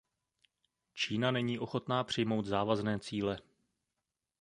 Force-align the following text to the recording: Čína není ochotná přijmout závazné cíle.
Čína 0.93 1.31
není 1.31 1.59
ochotná 1.59 2.03
přijmout 2.03 2.45
závazné 2.45 2.99
cíle. 2.99 3.39